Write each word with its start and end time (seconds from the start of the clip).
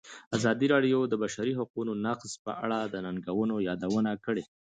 ازادي 0.37 0.65
راډیو 0.73 0.99
د 1.07 1.09
د 1.11 1.13
بشري 1.23 1.53
حقونو 1.59 1.91
نقض 2.05 2.31
په 2.45 2.51
اړه 2.63 2.79
د 2.93 2.95
ننګونو 3.05 3.55
یادونه 3.67 4.11
کړې. 4.25 4.43